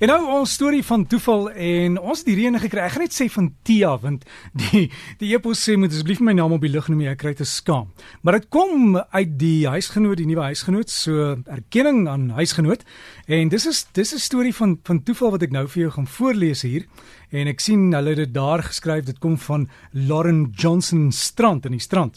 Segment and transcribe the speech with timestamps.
[0.00, 2.86] En nou ons storie van toeval en ons het die reën gekry.
[2.86, 4.22] Ek gaan net sê van Tia want
[4.56, 4.86] die
[5.20, 7.90] die epos sê moet asseblief my naam op die lug noem ek kry te skaam.
[8.24, 12.86] Maar dit kom uit die huisgenoot, die nuwe huisgenoot, so erkenning aan huisgenoot.
[13.28, 16.06] En dis is dis 'n storie van van toeval wat ek nou vir jou gaan
[16.06, 16.86] voorlees hier.
[17.30, 19.04] En ek sien hulle het dit daar geskryf.
[19.04, 22.16] Dit kom van Lauren Johnson Strand in die strand.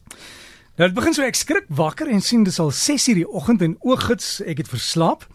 [0.78, 3.76] Nou dit begin so ek skrik wakker en sien dis al 6:00 die oggend en
[3.82, 5.28] ooggids ek het verslaap.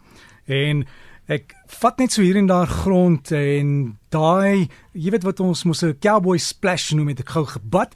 [0.46, 0.86] En
[1.28, 1.52] Ek
[1.82, 3.72] vat net so hier en daar grond en
[4.08, 4.64] daai,
[4.96, 7.92] jy weet wat ons mos 'n cowboy splash noem het ek gou gebad.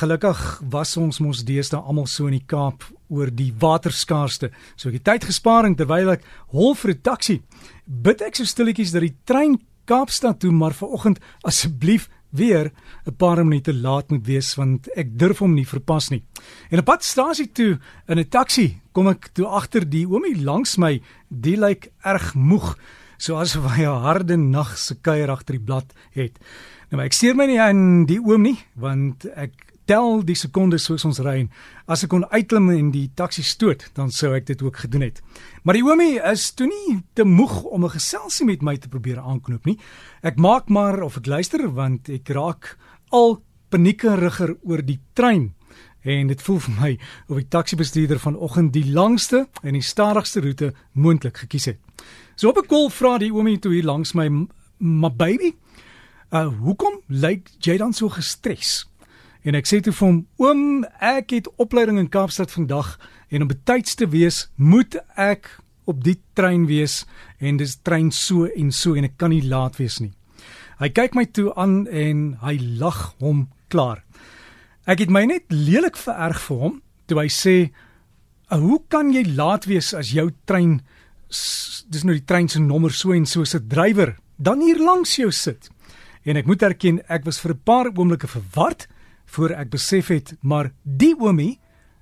[0.00, 4.50] Gelukkig was ons mos deesdae almal so in die Kaap oor die waterskaarste.
[4.76, 7.42] So ek het tyd gespaar en terwyl ek hol vir 'n taxi,
[7.86, 12.72] bid ek so stilletjies dat die trein Kaapstad toe maar vanoggend asseblief weer
[13.06, 16.22] 'n paar minute laat moet wees want ek durf hom nie verpas nie.
[16.70, 20.76] En op pad stasie toe in 'n taxi kom ek toe agter die oomie langs
[20.76, 22.76] my, die lyk erg moeg,
[23.18, 26.38] soos hy 'n harde nag se kuier agter die blad het.
[26.90, 29.52] Nou ek steur my nie aan die oom nie, want ek
[29.90, 31.48] tel die sekondes soos ons ry.
[31.90, 35.18] As ek kon uitklim en die taxi stoot, dan sou ek dit ook gedoen het.
[35.66, 39.18] Maar die oomie is toe nie te moeg om 'n geselsie met my te probeer
[39.18, 39.78] aanknoop nie.
[40.22, 42.76] Ek maak maar of ek luister want ek raak
[43.10, 45.54] al paniekeriger oor die trein.
[46.02, 50.72] En dit voel vir my of die taksibestuurder vanoggend die langste en die stadigste roete
[50.92, 51.78] moontlik gekies het.
[52.36, 54.28] So op 'n kol vra die oomie toe hier langs my,
[54.78, 55.56] "My baby,
[56.32, 58.89] uh hoekom lyk jy dan so gestres?"
[59.42, 62.98] En ek sê toe vir hom: "Oom, ek het opleiding in Kaapstad vandag
[63.30, 65.48] en om betyds te wees, moet ek
[65.88, 67.06] op die trein wees
[67.40, 70.12] en dis trein so en so en ek kan nie laat wees nie."
[70.80, 74.04] Hy kyk my toe aan en hy lag hom klaar.
[74.86, 77.70] Ek het my net lelik vererg vir hom toe hy sê:
[78.50, 80.82] "Hoe kan jy laat wees as jou trein
[81.90, 85.30] dis nou die trein se nommer so en so se drywer dan hier langs jou
[85.32, 85.70] sit?"
[86.24, 88.86] En ek moet erken, ek was vir 'n paar oomblikke verward
[89.34, 91.58] voor ek besef het maar die oomie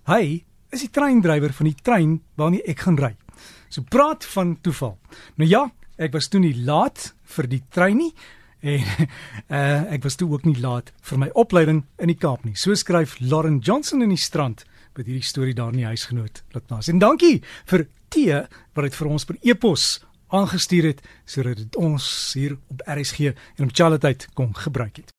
[0.08, 0.44] hy
[0.74, 3.14] is die treindrywer van die trein waarmee ek gaan ry.
[3.72, 4.96] So praat van toeval.
[5.40, 8.12] Nou ja, ek was toe nie laat vir die trein nie
[8.58, 12.56] en uh, ek was toe ook nie laat vir my opleiding in die Kaap nie.
[12.58, 14.64] So skryf Lauren Johnson in die strand
[14.98, 16.90] met hierdie storie daar in die huisgenoot laat nas.
[16.90, 17.38] En dankie
[17.70, 18.24] vir T
[18.74, 19.86] wat dit vir ons per e-pos
[20.34, 25.14] aangestuur het sodat dit ons hier op RSG en op Charlotte kon gebruik het.